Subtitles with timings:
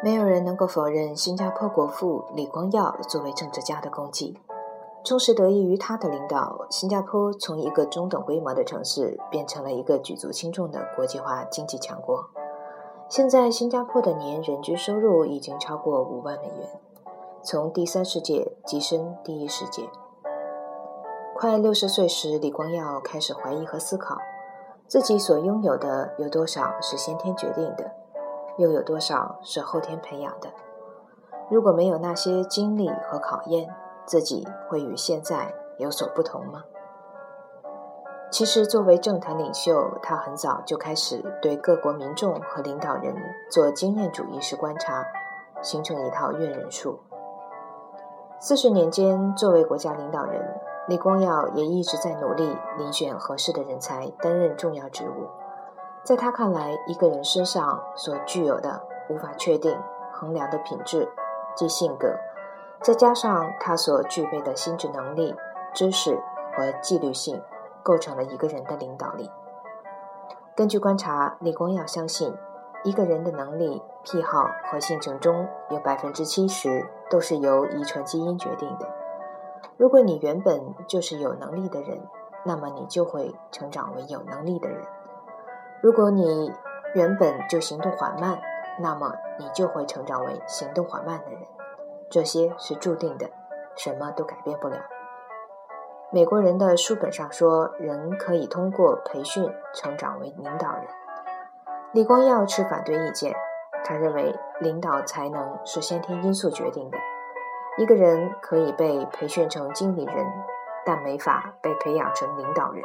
[0.00, 4.38] 没有人能够否认新加坡国父李光耀作为政治家的功绩。
[5.04, 12.24] 正是得益于他的领导，新加坡从一个中等规模的城市变成了一个举足轻重的国际化经济强国。
[13.08, 16.68] 现在，新加坡的年人均收入已经超过五万美元，
[17.42, 19.88] 从第三世界跻身第一世界。
[21.34, 24.18] 快六十岁时，李光耀开始怀疑和思考，
[24.86, 27.97] 自己所拥有的有多少是先天决定的。
[28.58, 30.48] 又有多少是后天培养的？
[31.50, 36.64] 如果没有那些经历和考验，自己会与现在有所不同吗？
[38.30, 43.14] 其实，作为政坛领袖，他很早就开始对各国民众和领导人
[43.50, 45.02] 做经验主义式观察，
[45.62, 47.00] 形成一套阅人术。
[48.38, 55.28] 四十年间，作为国家领导人，李光耀也一直在努力遴选合适的人才担任重要职务。
[56.04, 59.78] 在他看来，一个人身上所具有的无法确定
[60.12, 61.06] 衡量的品质，
[61.54, 62.16] 即性格，
[62.80, 65.34] 再加上他所具备的心智能力、
[65.74, 66.18] 知识
[66.56, 67.42] 和纪律性，
[67.82, 69.30] 构成了一个人的领导力。
[70.56, 72.34] 根据观察，李光耀相信，
[72.84, 78.88] 一个人的能力、癖好和性情中有百分之七十都是由遗传基因决定的。
[79.76, 82.00] 如果你原本就是有能力的人，
[82.44, 84.82] 那么你就会成长为有能力的人。
[85.80, 86.52] 如果你
[86.94, 88.38] 原本就行动缓慢，
[88.80, 91.40] 那么你就会成长为行动缓慢的人。
[92.10, 93.30] 这些是注定的，
[93.76, 94.76] 什么都改变不了。
[96.10, 100.84] 美国人的书本上说，人可以通过培训成长为领导人。
[101.92, 103.36] 李光耀持反对意见，
[103.84, 106.98] 他认为领导才能是先天因素决定的。
[107.76, 110.26] 一个人可以被培训成经理人，
[110.84, 112.82] 但没法被培养成领导人。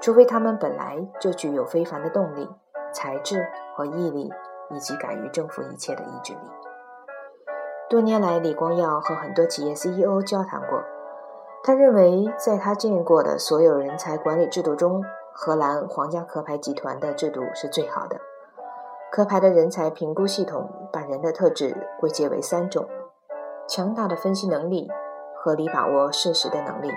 [0.00, 2.48] 除非他们本来就具有非凡的动力、
[2.92, 4.32] 才智和毅力，
[4.70, 6.40] 以及敢于征服一切的意志力。
[7.88, 10.82] 多年来，李光耀和很多企业 CEO 交谈过，
[11.64, 18.20] 他认为，在他见过的所有人才管理制度中，荷兰皇家壳牌集团的制度是最好的。
[19.10, 22.86] 壳牌的人才评估系统把人的特质归结为三种：
[23.66, 24.88] 强大的分析能力、
[25.34, 26.90] 合理把握事实的能力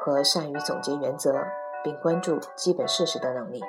[0.00, 1.34] 和善于总结原则。
[1.82, 3.60] 并关注基本事实的能力，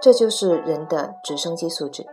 [0.00, 2.06] 这就是人的直升机素质，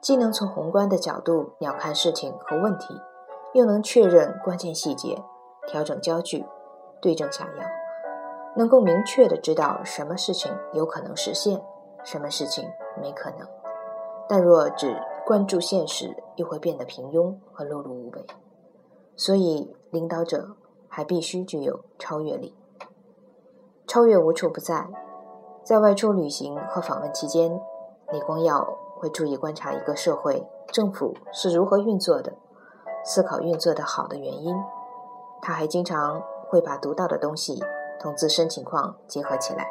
[0.00, 2.94] 既能从宏观的角度鸟瞰事情和问题，
[3.54, 5.22] 又能确认关键细节，
[5.66, 6.44] 调整焦距，
[7.00, 7.64] 对症下药，
[8.56, 11.60] 能够明确的知道什么事情有可能实现，
[12.04, 12.68] 什么事情
[13.00, 13.46] 没可能。
[14.28, 18.26] 但若只关注现实，又会变得平庸和碌碌无为。
[19.16, 20.56] 所以，领导者
[20.88, 22.54] 还必须具有超越力。
[23.96, 24.86] 超越无处不在，
[25.62, 27.58] 在外出旅行和访问期间，
[28.12, 32.34] 李光耀会注意观察一个社会、政府是如何运作的，
[33.06, 34.54] 思考运作的好的原因。
[35.40, 37.64] 他还经常会把读到的东西
[37.98, 39.66] 同自身情况结合起来，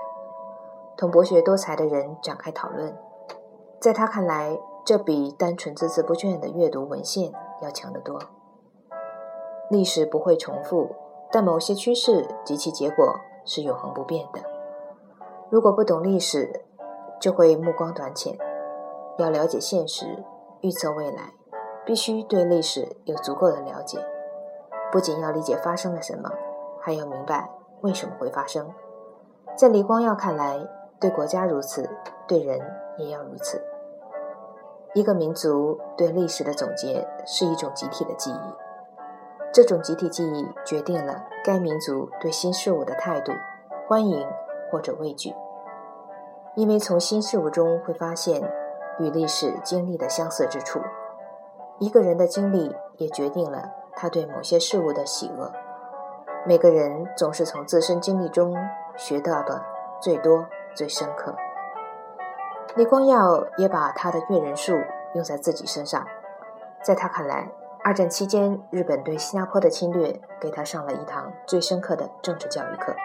[0.97, 2.97] 同博学多才的人展开讨论。
[3.79, 7.31] 在他看来，这比单纯孜孜不倦地阅读文献
[7.61, 8.19] 要强得多。
[9.69, 10.95] 历史不会重复，
[11.31, 13.19] 但某些趋势及其结果。
[13.45, 14.41] 是永恒不变的。
[15.49, 16.61] 如果不懂历史，
[17.21, 18.37] 就会目光短浅。
[19.17, 20.23] 要了解现实，
[20.61, 21.33] 预测未来，
[21.85, 23.97] 必须对历史有足够的了解。
[24.91, 26.29] 不仅要理解发生了什么，
[26.81, 27.49] 还要明白
[27.81, 28.69] 为什么会发生。
[29.55, 30.67] 在李光耀看来，
[30.99, 31.89] 对国家如此，
[32.27, 32.59] 对人
[32.97, 33.63] 也要如此。
[34.93, 38.64] 一个民族对历史的总结是一种集体的记忆。
[39.55, 43.31] 这种集体记忆决定了该民族对新事物的态度，
[43.87, 44.27] 欢迎
[44.69, 45.33] 或者畏惧。
[46.55, 48.43] 因为从新事物中会发现
[48.99, 50.81] 与历史经历的相似之处。
[51.79, 55.49] 一个人的经历也决定了他对某些事物的喜恶。
[56.45, 58.53] 每个人总是从自身经历中
[58.97, 59.63] 学到的
[60.01, 61.33] 最多、最深刻。
[62.75, 64.73] 李光耀也把他的阅人术
[65.13, 66.05] 用在自己身上，
[66.83, 67.49] 在他看来。
[67.85, 72.95] 二战期间，日本对新加坡的侵略给他上了一堂最深刻的政治教育课。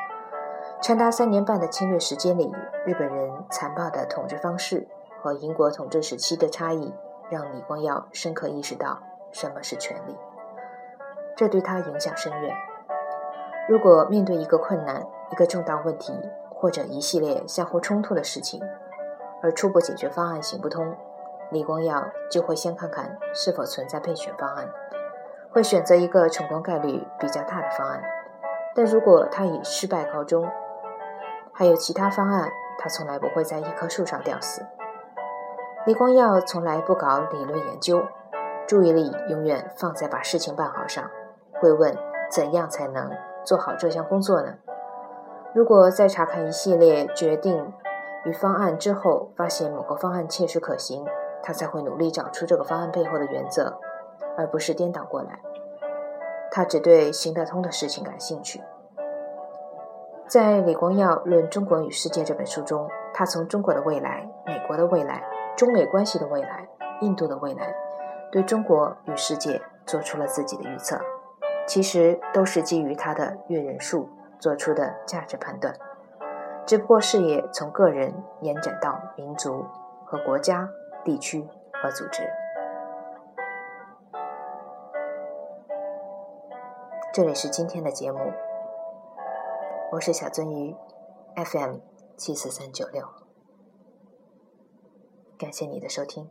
[0.81, 2.50] 长达三年半的侵略时间里，
[2.87, 4.88] 日本人残暴的统治方式
[5.21, 6.94] 和英国统治时期的差异，
[7.29, 8.99] 让李光耀深刻意识到
[9.31, 10.17] 什么是权力。
[11.37, 12.56] 这对他影响深远。
[13.69, 16.19] 如果面对一个困难、一个重大问题
[16.49, 18.59] 或者一系列相互冲突的事情，
[19.43, 20.97] 而初步解决方案行不通，
[21.50, 24.69] 李光耀就会先看看是否存在备选方案，
[25.52, 28.02] 会选择一个成功概率比较大的方案。
[28.75, 30.49] 但如果他以失败告终，
[31.52, 32.49] 还有其他方案，
[32.79, 34.64] 他从来不会在一棵树上吊死。
[35.87, 38.06] 李光耀从来不搞理论研究，
[38.69, 41.11] 注意力永远放在把事情办好上。
[41.55, 41.97] 会问：
[42.31, 43.11] 怎样才能
[43.44, 44.55] 做好这项工作呢？
[45.52, 47.73] 如果在查看一系列决定
[48.25, 51.05] 与方案之后，发现某个方案切实可行，
[51.42, 53.78] 他才会努力找出这个方案背后的原则，
[54.37, 55.40] 而不是颠倒过来。
[56.50, 58.60] 他只对行得通的事情感兴趣。
[60.26, 65.25] 在李光耀论中国与世界这本书中，他从中国的未来、美国的未来、
[65.56, 66.69] 中美关系的未来、
[67.00, 67.75] 印度的未来，
[68.31, 71.00] 对中国与世界做出了自己的预测，
[71.66, 74.08] 其实都是基于他的阅人数
[74.38, 75.75] 做出的价值判断，
[76.64, 79.66] 只不过视野从个人延展到民族
[80.04, 80.69] 和国家、
[81.05, 82.29] 地区和组织。
[87.12, 88.32] 这里是今天的节目，
[89.93, 90.76] 我是小鳟鱼
[91.37, 91.79] ，FM
[92.17, 93.08] 七四三九六，
[95.37, 96.31] 感谢你的收听。